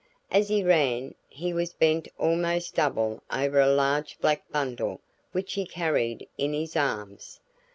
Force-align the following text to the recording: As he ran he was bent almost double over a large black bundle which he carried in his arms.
As 0.31 0.47
he 0.49 0.63
ran 0.63 1.13
he 1.29 1.53
was 1.53 1.73
bent 1.73 2.07
almost 2.17 2.73
double 2.73 3.21
over 3.31 3.59
a 3.59 3.67
large 3.69 4.17
black 4.19 4.51
bundle 4.51 4.99
which 5.31 5.53
he 5.53 5.63
carried 5.63 6.27
in 6.39 6.53
his 6.53 6.75
arms. 6.75 7.39